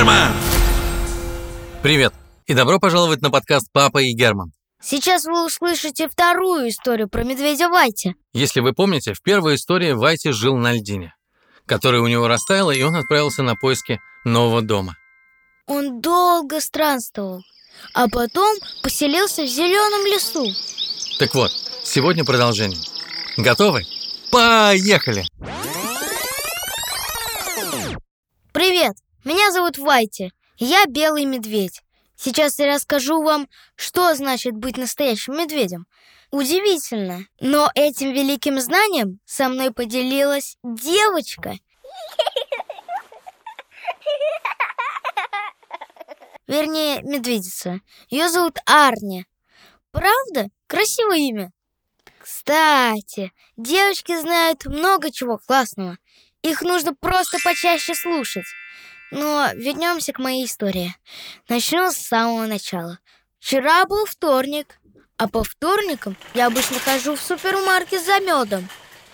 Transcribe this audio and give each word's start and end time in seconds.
Герман! 0.00 0.32
Привет 1.82 2.14
и 2.46 2.54
добро 2.54 2.78
пожаловать 2.78 3.20
на 3.20 3.28
подкаст 3.28 3.66
«Папа 3.70 3.98
и 3.98 4.14
Герман». 4.14 4.50
Сейчас 4.82 5.26
вы 5.26 5.44
услышите 5.44 6.08
вторую 6.08 6.70
историю 6.70 7.06
про 7.06 7.22
медведя 7.22 7.68
Вайти. 7.68 8.14
Если 8.32 8.60
вы 8.60 8.72
помните, 8.72 9.12
в 9.12 9.20
первой 9.20 9.56
истории 9.56 9.92
Вайти 9.92 10.30
жил 10.30 10.56
на 10.56 10.72
льдине, 10.72 11.14
которая 11.66 12.00
у 12.00 12.06
него 12.06 12.28
растаяла, 12.28 12.70
и 12.70 12.82
он 12.82 12.96
отправился 12.96 13.42
на 13.42 13.56
поиски 13.56 14.00
нового 14.24 14.62
дома. 14.62 14.96
Он 15.66 16.00
долго 16.00 16.62
странствовал, 16.62 17.42
а 17.92 18.08
потом 18.08 18.56
поселился 18.82 19.42
в 19.42 19.48
зеленом 19.48 20.06
лесу. 20.06 20.46
Так 21.18 21.34
вот, 21.34 21.50
сегодня 21.84 22.24
продолжение. 22.24 22.80
Готовы? 23.36 23.82
Поехали! 24.32 25.26
Привет, 28.54 28.94
меня 29.24 29.50
зовут 29.50 29.78
Вайти, 29.78 30.32
я 30.56 30.86
белый 30.86 31.24
медведь. 31.24 31.82
Сейчас 32.16 32.58
я 32.58 32.74
расскажу 32.74 33.22
вам, 33.22 33.48
что 33.76 34.14
значит 34.14 34.54
быть 34.54 34.76
настоящим 34.76 35.36
медведем. 35.36 35.86
Удивительно, 36.30 37.24
но 37.40 37.70
этим 37.74 38.12
великим 38.12 38.60
знанием 38.60 39.18
со 39.24 39.48
мной 39.48 39.72
поделилась 39.72 40.56
девочка. 40.62 41.54
Вернее, 46.46 47.02
медведица. 47.02 47.80
Ее 48.08 48.28
зовут 48.28 48.58
Арни. 48.66 49.24
Правда? 49.92 50.48
Красивое 50.66 51.18
имя. 51.18 51.52
Кстати, 52.18 53.32
девочки 53.56 54.18
знают 54.20 54.66
много 54.66 55.10
чего 55.10 55.38
классного. 55.38 55.96
Их 56.42 56.62
нужно 56.62 56.94
просто 56.94 57.38
почаще 57.44 57.94
слушать. 57.94 58.46
Но 59.10 59.48
вернемся 59.54 60.12
к 60.12 60.18
моей 60.18 60.46
истории. 60.46 60.94
Начну 61.48 61.90
с 61.90 61.96
самого 61.96 62.46
начала. 62.46 62.98
Вчера 63.40 63.84
был 63.86 64.06
вторник, 64.06 64.78
а 65.16 65.28
по 65.28 65.42
вторникам 65.42 66.16
я 66.34 66.46
обычно 66.46 66.78
хожу 66.78 67.16
в 67.16 67.20
супермаркет 67.20 68.04
за 68.04 68.20
медом. 68.20 68.68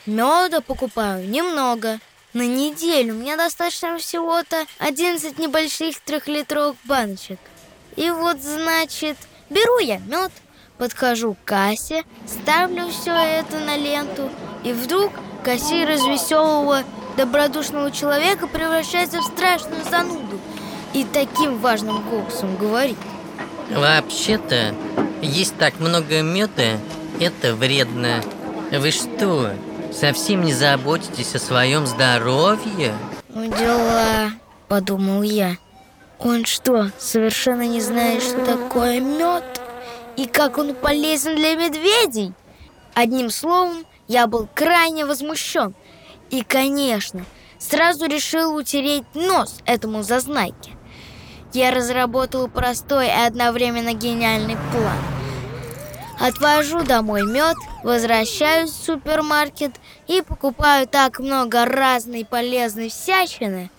Меда 0.06 0.60
покупаю 0.60 1.28
немного. 1.28 1.98
На 2.32 2.46
неделю 2.46 3.14
мне 3.14 3.36
достаточно 3.36 3.96
всего-то 3.98 4.66
11 4.78 5.38
небольших 5.38 6.00
трехлитровых 6.00 6.76
баночек. 6.84 7.38
И 7.96 8.10
вот, 8.10 8.40
значит, 8.42 9.16
беру 9.48 9.78
я 9.78 9.98
мед, 9.98 10.30
подхожу 10.76 11.34
к 11.34 11.44
кассе, 11.44 12.04
ставлю 12.26 12.88
все 12.90 13.12
это 13.12 13.58
на 13.58 13.76
ленту, 13.76 14.30
и 14.64 14.72
вдруг 14.72 15.12
кассир 15.44 15.90
из 15.90 16.04
веселого 16.04 16.84
добродушного 17.16 17.90
человека 17.90 18.46
превращается 18.46 19.20
в 19.20 19.24
страшную 19.24 19.84
зануду 19.84 20.38
и 20.92 21.04
таким 21.04 21.58
важным 21.58 22.02
голосом 22.08 22.56
говорит. 22.56 22.98
Вообще-то, 23.70 24.74
есть 25.22 25.56
так 25.56 25.80
много 25.80 26.22
меда, 26.22 26.78
это 27.18 27.54
вредно. 27.54 28.22
Вы 28.70 28.90
что, 28.90 29.50
совсем 29.92 30.44
не 30.44 30.52
заботитесь 30.52 31.34
о 31.34 31.38
своем 31.38 31.86
здоровье? 31.86 32.94
Ну 33.28 33.46
дела, 33.46 34.30
подумал 34.68 35.22
я. 35.22 35.56
Он 36.18 36.44
что, 36.44 36.90
совершенно 36.98 37.66
не 37.66 37.80
знает, 37.80 38.22
что 38.22 38.44
такое 38.44 39.00
мед? 39.00 39.44
И 40.16 40.26
как 40.26 40.56
он 40.56 40.74
полезен 40.74 41.36
для 41.36 41.54
медведей? 41.56 42.32
Одним 42.94 43.28
словом, 43.28 43.84
я 44.08 44.26
был 44.26 44.48
крайне 44.54 45.04
возмущен– 45.04 45.74
и, 46.30 46.42
конечно, 46.42 47.24
сразу 47.58 48.06
решил 48.06 48.54
утереть 48.54 49.04
нос 49.14 49.60
этому 49.64 50.02
зазнайке. 50.02 50.72
Я 51.52 51.70
разработал 51.70 52.48
простой 52.48 53.06
и 53.06 53.26
одновременно 53.26 53.94
гениальный 53.94 54.56
план. 54.72 54.98
Отвожу 56.18 56.82
домой 56.82 57.22
мед, 57.22 57.56
возвращаюсь 57.82 58.70
в 58.70 58.84
супермаркет 58.84 59.72
и 60.06 60.22
покупаю 60.22 60.86
так 60.86 61.18
много 61.18 61.66
разной 61.66 62.24
полезной 62.24 62.88
всячины, 62.88 63.70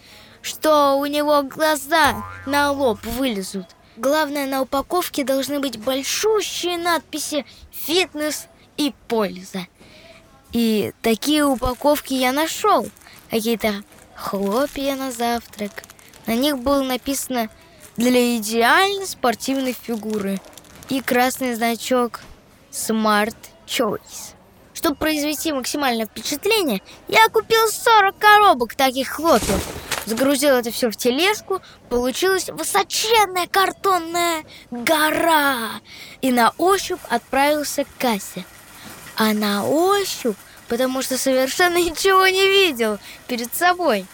что 0.42 0.96
у 0.98 1.06
него 1.08 1.42
глаза 1.44 2.24
на 2.46 2.72
лоб 2.72 3.04
вылезут. 3.04 3.66
Главное, 3.98 4.46
на 4.46 4.62
упаковке 4.62 5.24
должны 5.24 5.60
быть 5.60 5.80
большущие 5.80 6.78
надписи 6.78 7.46
«Фитнес» 7.72 8.48
и 8.78 8.94
«Польза». 9.08 9.66
И 10.54 10.94
такие 11.02 11.46
упаковки 11.46 12.14
я 12.14 12.32
нашел. 12.32 12.88
Какие-то 13.30 13.84
хлопья 14.16 14.96
на 14.96 15.12
завтрак. 15.12 15.84
На 16.26 16.36
них 16.36 16.60
было 16.60 16.84
написано 16.84 17.50
«Для 17.98 18.38
идеальной 18.38 19.08
спортивной 19.08 19.74
фигуры» 19.74 20.40
и 20.90 21.02
красный 21.02 21.56
значок 21.56 22.22
Smart 22.72 23.36
Choice. 23.66 24.36
Чтобы 24.74 24.96
произвести 24.96 25.52
максимальное 25.52 26.06
впечатление, 26.06 26.82
я 27.08 27.28
купил 27.30 27.68
40 27.68 28.18
коробок 28.18 28.76
таких 28.76 29.10
хлопьев. 29.10 29.66
Загрузил 30.06 30.56
это 30.56 30.72
все 30.72 30.90
в 30.90 30.96
тележку, 30.96 31.62
получилась 31.90 32.48
высоченная 32.48 33.48
картонная 33.48 34.46
гора. 34.72 35.82
И 36.22 36.32
на 36.32 36.54
ощупь 36.58 37.02
отправился 37.10 37.84
к 37.84 37.88
кассе– 38.00 38.46
а 39.18 39.34
на 39.34 39.68
ощупь, 39.68 40.38
потому 40.68 41.02
что 41.02 41.18
совершенно 41.18 41.78
ничего 41.84 42.28
не 42.28 42.48
видел 42.48 43.00
перед 43.28 43.54
собой. 43.54 44.06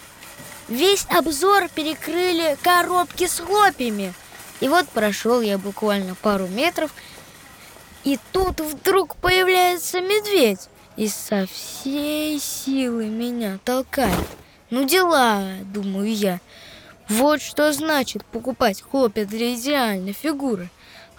Весь 0.69 1.05
обзор 1.09 1.67
перекрыли 1.67 2.57
коробки 2.63 3.27
с 3.27 3.39
хлопьями. 3.39 4.13
И 4.61 4.69
вот 4.69 4.87
прошел 4.87 5.41
я 5.41 5.57
буквально 5.57 6.15
пару 6.15 6.47
метров, 6.47 6.91
и 8.05 8.17
тут 8.31 8.61
вдруг 8.61 9.17
появляется 9.17 9.99
медведь 9.99 10.69
и 10.95 11.07
со 11.07 11.47
всей 11.47 12.39
силы 12.39 13.07
меня 13.07 13.59
толкает. 13.65 14.27
Ну 14.69 14.85
дела, 14.85 15.43
думаю 15.65 16.13
я. 16.13 16.39
Вот 17.09 17.41
что 17.41 17.73
значит 17.73 18.23
покупать 18.25 18.81
хлопья 18.81 19.25
для 19.25 19.53
идеальной 19.55 20.13
фигуры. 20.13 20.69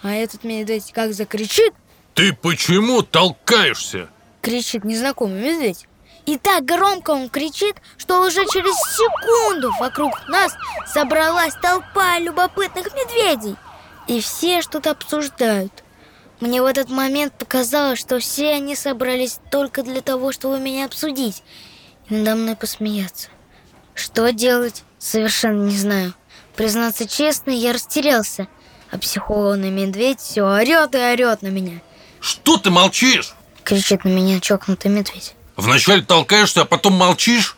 А 0.01 0.13
этот 0.13 0.43
медведь 0.43 0.91
как 0.91 1.13
закричит, 1.13 1.73
ты 2.15 2.31
почему 2.33 3.03
толкаешься? 3.03 4.07
Кричит 4.41 4.85
незнакомый 4.85 5.41
медведь. 5.41 5.85
И 6.25 6.37
так 6.37 6.63
громко 6.65 7.11
он 7.11 7.29
кричит, 7.29 7.75
что 7.97 8.25
уже 8.25 8.45
через 8.45 8.73
секунду 8.95 9.71
вокруг 9.79 10.27
нас 10.29 10.53
собралась 10.87 11.53
толпа 11.61 12.17
любопытных 12.17 12.87
медведей. 12.95 13.57
И 14.07 14.21
все 14.21 14.61
что-то 14.61 14.91
обсуждают. 14.91 15.83
Мне 16.39 16.61
в 16.61 16.65
этот 16.65 16.89
момент 16.89 17.33
показалось, 17.33 17.99
что 17.99 18.19
все 18.19 18.53
они 18.53 18.75
собрались 18.75 19.39
только 19.51 19.83
для 19.83 20.01
того, 20.01 20.31
чтобы 20.31 20.59
меня 20.59 20.85
обсудить 20.85 21.43
и 22.09 22.15
надо 22.15 22.35
мной 22.35 22.55
посмеяться. 22.55 23.29
Что 23.93 24.31
делать, 24.31 24.83
совершенно 24.99 25.63
не 25.63 25.77
знаю. 25.77 26.13
Признаться 26.55 27.07
честно, 27.07 27.51
я 27.51 27.73
растерялся, 27.73 28.47
а 28.89 28.97
психованный 28.97 29.69
медведь 29.69 30.21
все 30.21 30.43
орет 30.43 30.95
и 30.95 30.97
орет 30.97 31.41
на 31.41 31.47
меня– 31.47 31.81
что 32.25 32.57
ты 32.57 32.71
молчишь? 32.71 33.35
Кричит 33.63 34.03
на 34.03 34.09
меня 34.09 34.39
чокнутый 34.39 34.89
медведь. 34.89 35.35
Вначале 35.55 36.01
толкаешься, 36.01 36.61
а 36.61 36.65
потом 36.65 36.93
молчишь? 36.93 37.55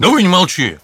Давай 0.00 0.22
не 0.22 0.28
молчи. 0.28 0.78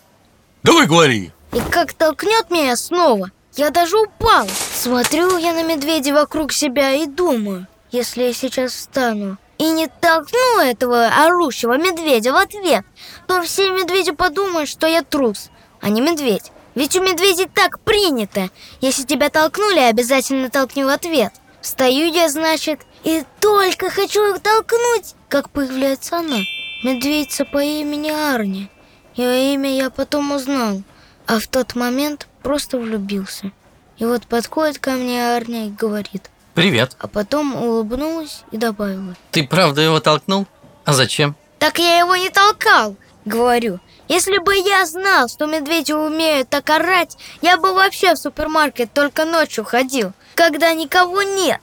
Давай 0.62 0.86
говори. 0.86 1.32
И 1.52 1.60
как 1.70 1.92
толкнет 1.92 2.50
меня 2.50 2.76
снова, 2.76 3.30
я 3.56 3.70
даже 3.70 3.98
упал. 3.98 4.46
Смотрю 4.74 5.38
я 5.38 5.52
на 5.54 5.64
медведя 5.64 6.14
вокруг 6.14 6.52
себя 6.52 6.92
и 6.92 7.06
думаю, 7.06 7.66
если 7.90 8.22
я 8.22 8.32
сейчас 8.32 8.72
встану 8.72 9.38
и 9.58 9.64
не 9.70 9.88
толкну 9.88 10.60
этого 10.60 11.08
орущего 11.08 11.76
медведя 11.76 12.32
в 12.32 12.36
ответ, 12.36 12.84
то 13.26 13.42
все 13.42 13.70
медведи 13.72 14.12
подумают, 14.12 14.70
что 14.70 14.86
я 14.86 15.02
трус, 15.02 15.50
а 15.80 15.88
не 15.88 16.00
медведь. 16.00 16.52
Ведь 16.76 16.94
у 16.94 17.02
медведей 17.02 17.48
так 17.52 17.80
принято. 17.80 18.50
Если 18.80 19.02
тебя 19.02 19.30
толкнули, 19.30 19.80
обязательно 19.80 20.48
толкни 20.48 20.84
в 20.84 20.88
ответ. 20.88 21.32
Встаю 21.60 22.12
я, 22.12 22.28
значит, 22.28 22.80
и 23.04 23.24
только 23.40 23.90
хочу 23.90 24.34
их 24.34 24.40
толкнуть, 24.40 25.14
как 25.28 25.50
появляется 25.50 26.18
она. 26.18 26.38
Медведица 26.82 27.44
по 27.44 27.62
имени 27.62 28.10
Арни. 28.10 28.70
Ее 29.14 29.54
имя 29.54 29.70
я 29.74 29.90
потом 29.90 30.32
узнал, 30.32 30.82
а 31.26 31.38
в 31.38 31.46
тот 31.46 31.74
момент 31.74 32.28
просто 32.42 32.78
влюбился. 32.78 33.52
И 33.98 34.04
вот 34.04 34.26
подходит 34.26 34.78
ко 34.78 34.92
мне 34.92 35.36
Арни 35.36 35.68
и 35.68 35.70
говорит. 35.70 36.30
Привет. 36.54 36.96
А 36.98 37.06
потом 37.06 37.54
улыбнулась 37.54 38.44
и 38.50 38.56
добавила. 38.56 39.14
Ты 39.30 39.46
правда 39.46 39.82
его 39.82 40.00
толкнул? 40.00 40.46
А 40.84 40.94
зачем? 40.94 41.36
Так 41.58 41.78
я 41.78 41.98
его 41.98 42.16
не 42.16 42.30
толкал, 42.30 42.96
говорю. 43.26 43.78
Если 44.10 44.38
бы 44.38 44.54
я 44.54 44.84
знал, 44.84 45.28
что 45.28 45.46
медведи 45.46 45.92
умеют 45.92 46.50
так 46.50 46.68
орать, 46.68 47.16
я 47.40 47.56
бы 47.56 47.72
вообще 47.72 48.14
в 48.14 48.18
супермаркет 48.18 48.92
только 48.92 49.24
ночью 49.24 49.64
ходил 49.64 50.12
когда 50.40 50.72
никого 50.72 51.20
нет. 51.20 51.60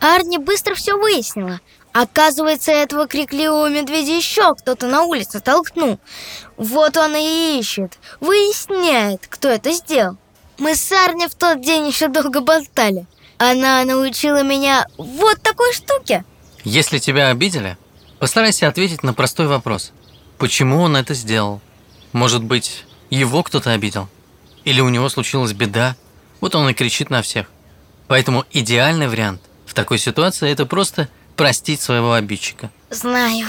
Арни 0.00 0.38
быстро 0.38 0.74
все 0.74 0.96
выяснила. 0.96 1.60
Оказывается, 1.92 2.72
этого 2.72 3.06
крикливого 3.06 3.68
медведя 3.68 4.12
еще 4.12 4.54
кто-то 4.54 4.86
на 4.86 5.02
улице 5.02 5.40
толкнул. 5.40 5.98
Вот 6.56 6.96
он 6.96 7.14
и 7.14 7.58
ищет, 7.58 7.98
выясняет, 8.20 9.26
кто 9.28 9.48
это 9.48 9.72
сделал. 9.72 10.16
Мы 10.56 10.74
с 10.74 10.90
Арней 10.92 11.28
в 11.28 11.34
тот 11.34 11.60
день 11.60 11.86
еще 11.86 12.08
долго 12.08 12.40
болтали. 12.40 13.06
Она 13.36 13.84
научила 13.84 14.42
меня 14.42 14.86
вот 14.96 15.42
такой 15.42 15.74
штуке. 15.74 16.24
Если 16.64 16.98
тебя 16.98 17.28
обидели, 17.28 17.76
постарайся 18.18 18.66
ответить 18.66 19.02
на 19.02 19.12
простой 19.12 19.46
вопрос. 19.46 19.92
Почему 20.38 20.80
он 20.80 20.96
это 20.96 21.12
сделал? 21.12 21.60
Может 22.16 22.42
быть, 22.42 22.86
его 23.10 23.42
кто-то 23.42 23.72
обидел? 23.72 24.08
Или 24.64 24.80
у 24.80 24.88
него 24.88 25.10
случилась 25.10 25.52
беда? 25.52 25.96
Вот 26.40 26.54
он 26.54 26.66
и 26.66 26.72
кричит 26.72 27.10
на 27.10 27.20
всех. 27.20 27.46
Поэтому 28.08 28.46
идеальный 28.52 29.06
вариант 29.06 29.42
в 29.66 29.74
такой 29.74 29.98
ситуации– 29.98 30.50
это 30.50 30.64
просто 30.64 31.10
простить 31.36 31.82
своего 31.82 32.14
обидчика. 32.14 32.70
Знаю. 32.88 33.46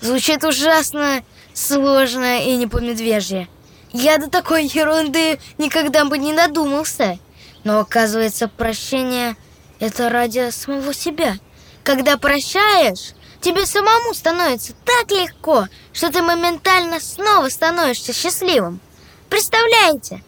Звучит 0.00 0.42
ужасно 0.42 1.22
сложно 1.52 2.42
и 2.42 2.56
не 2.56 2.66
по-медвежье. 2.66 3.46
Я 3.92 4.16
до 4.16 4.30
такой 4.30 4.64
ерунды 4.64 5.38
никогда 5.58 6.06
бы 6.06 6.16
не 6.16 6.32
додумался. 6.32 7.18
Но 7.62 7.78
оказывается, 7.78 8.48
прощение– 8.48 9.36
это 9.80 10.08
ради 10.08 10.48
самого 10.48 10.94
себя. 10.94 11.36
Когда 11.84 12.16
прощаешь, 12.16 13.12
тебе 13.40 13.66
самому 13.66 14.14
становится 14.14 14.72
так 14.84 15.10
легко, 15.10 15.66
что 15.92 16.10
ты 16.10 16.22
моментально 16.22 17.00
снова 17.00 17.48
становишься 17.48 18.12
счастливым. 18.12 18.80
Представляете? 19.28 20.22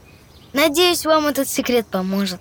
Надеюсь, 0.52 1.06
вам 1.06 1.26
этот 1.26 1.48
секрет 1.48 1.86
поможет. 1.86 2.40